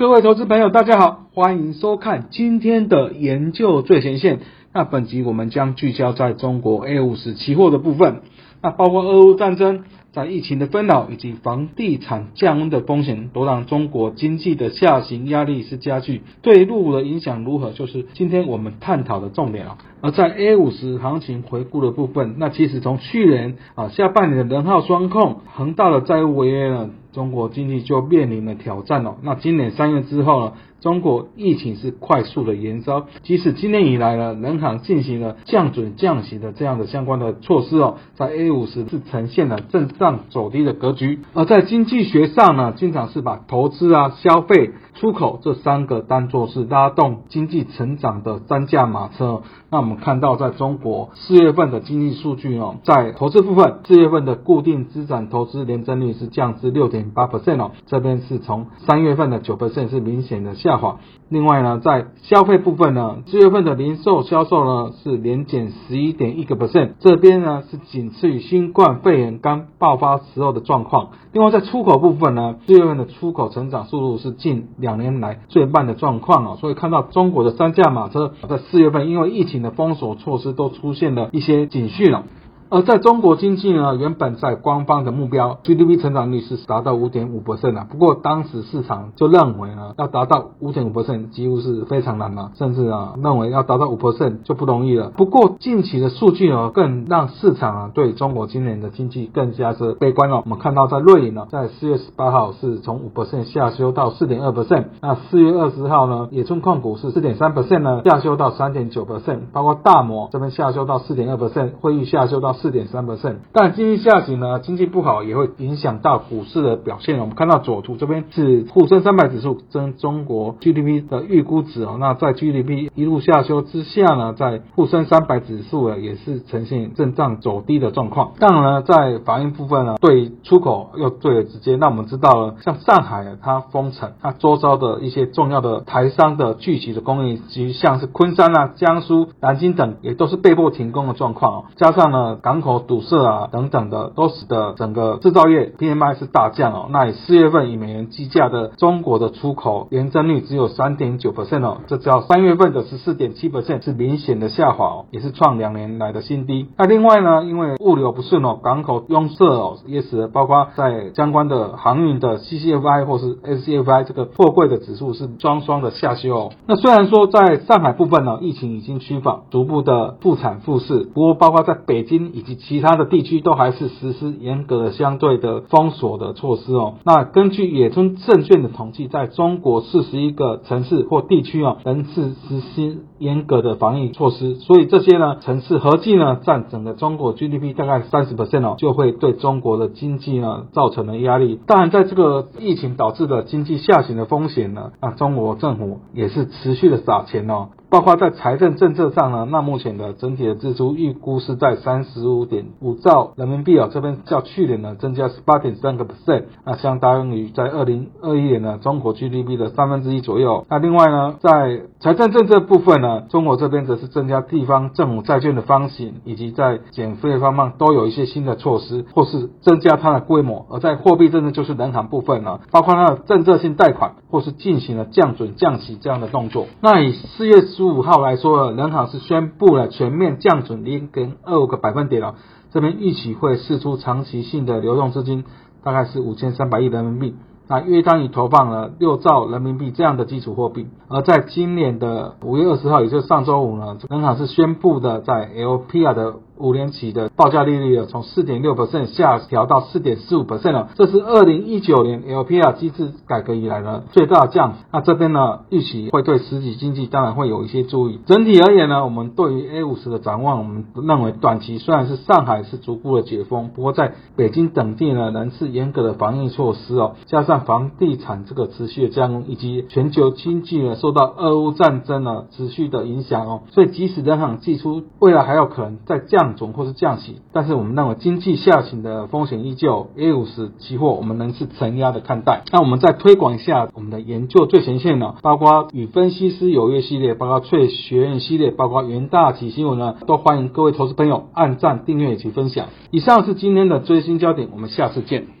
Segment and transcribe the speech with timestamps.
[0.00, 4.40] 各位投资朋友，大家好，欢迎收看今天的研究最前线。
[4.72, 8.22] 那本集我们将聚焦在中国 A 五十期货的部分，
[8.62, 9.84] 那包括俄乌战争。
[10.12, 16.22] 在疫情的纷扰以及房地产降温的风险，都让中国经济的下行压力是加剧。
[16.42, 19.78] 对路的影响如何，就是今天我们探讨的重点啊。
[20.00, 29.16] 而在 A 五十行情回顾的部分，那其实从去年啊下半年的人号双控，恒大的债务违约呢，中国经济就面临了挑战哦。
[29.22, 30.52] 那今年三月之后呢？
[30.80, 41.18] 中国疫情是快速的延烧，即使今年以来呢，人行进行了降准降息的这样的相关的措施哦，在 A 五十是呈现了震荡走低的格局。
[41.34, 49.40] 而在经济学上呢，经常是把投资啊、消费、出口这三个当做是拉动经济成长的三驾马车。
[49.70, 60.98] 那我们看到，在中国四月份的经济数据哦，在投资部分，四月份的固定资产投资年增率是降至六点八 percent 哦，这边是从三月份的九 percent 是明显的下滑。
[61.30, 71.10] 另外呢，在消费部分呢，四月份的零售销售呢是年减十一点一个 percent，这边呢是仅次于新冠肺炎刚爆发时候的状况。
[71.32, 82.24] 另外在出口部分呢，四月份的出口成长速度是近两两年来最慢的状况啊，所以看到中国的三驾马车在四月份因为疫情的封锁措施都出现了一些警讯了。
[82.72, 95.10] 而在中国经济呢，原本在官方的目标 GDP 成长率是达到五点五 percent 啊，不过当时市场就认为呢，要达到五点五 percent 几乎是非常难了，甚至啊认为要达到五 percent 就不容易了。
[95.16, 100.42] 不过近期的数据呢，更让市场啊对中国今年的经济更加是悲观了。
[100.44, 112.54] 我们看到在瑞银呢，在四月十八号是从五 percent 下修到四点二 percent，那四月二十号呢，野村控股是四点三 percent 呢下修到三点九 percent，包括大摩这边下修到四点二 percent，会议下修到。
[112.60, 117.18] 四点三 percent，但经济下行呢，经济不好也会影响到股市的表现。
[117.18, 128.32] 我们看到左图这边是沪深三百指数跟中国 GDP 的预估值哦，那在 GDP 一路下修之下呢，在沪深三百指数啊也是呈现震荡走低的状况。
[128.38, 131.76] 当然呢，在反应部分呢，对出口又最为直接。
[131.76, 141.64] 那我们知道了，像上海啊它封城，它周遭的一些重要的台商的聚集的供应，及像是昆山啊、江苏、南京等，也都是被迫停工的状况哦。
[141.76, 142.38] 加上呢。
[142.49, 146.88] 港港口堵塞啊，等等的，都使得整个制造业 PMI 是大降哦。
[146.90, 156.66] 那以四月份以美元计价的中国的出口年增率只有三点九 percent 哦，这只要三月份的十四点七 percent 是明显的下滑哦，也是创两年来的新低。
[156.76, 166.52] 那另外呢，因为物流不顺哦，港口拥塞哦，也使得包括在相关的航运的 CCFI 或是 SCFI 这个货柜的指数是双双的下修哦。
[166.66, 172.39] 那虽然说在上海部分呢，疫情已经趋缓，逐步的复产复市，不过包括在北京。
[172.40, 176.94] 以及其他的地区都还是实施严格的相对的封锁的措施哦。
[177.04, 184.54] 那根据野村证券的统计，在中国四十一个城市或地区哦，仍是实施严格的防疫措施。
[184.54, 191.60] 所以这些呢城市合计呢占整个中国 GDP 大概三十 percent 哦，就会对中国的经济呢造成了压力。
[191.66, 197.68] 当然，在这个疫情导致的经济下行的风险呢，那中国政府也是持续的撒钱哦。
[197.90, 210.66] 包括在财政政策上呢，那目前的整体的支出预估是在三十五点五兆人民币啊，这边较去年呢增加十八点三个 percent，那相当于在二零二一年呢中国 GDP 的三分之一左右。
[210.70, 220.66] 那另外呢，在财政政策部分呢，中国这边则是增加地方政府债券的方型，以及在减费方面都有一些新的措施，或是增加它的规模。
[220.70, 226.66] 而在货币政策就是人行部分呢，包括它的政策性贷款，或是进行了降准降息这样的动作。
[226.80, 227.60] 那以四月。
[227.80, 232.34] 十五号来说，人行是宣布了全面降准零点二五个百分点了。
[232.72, 235.44] 这边预期会释出长期性的流动资金，
[235.82, 237.34] 大概是五千三百亿人民币。
[237.68, 240.88] 那约当于投放了六兆人民币这样的基础货币。
[241.08, 246.34] 而在今年的五月二十号，也就是上周五呢，人行是宣布的在 LPR 的。
[246.60, 254.78] 五年期的报价利率啊，从四点六 percent 下调到四点四五 percent 了，这是二零一九年 LPR 机制改革以来的最大降幅。
[254.92, 258.20] 那这边呢，预期会对实体经济当然会有一些注意。
[258.26, 276.49] 整体而言呢，我们对于 A 五十的展望，我们认为短期虽然是上海是逐步的解封，不过在北京等地呢，仍是严格的防疫措施哦，加上房地产这个持续的降温，以及全球经济呢受到俄乌战争呢持续的影响哦，所以即使人行寄出未来还有可能再降。
[276.56, 280.10] 总或是降息，但是我们认为经济下行的风险依旧。
[280.16, 282.62] A 五十期货我们仍是承压的看待。
[282.72, 292.86] 那我们再推广一下我们的研究最前线呢，包括与分析师有约系列，包括翠学院系列，包括元大体新闻呢，都欢迎各位投资朋友按赞、订阅以及分享。
[293.10, 295.59] 以上是今天的最新焦点，我们下次见。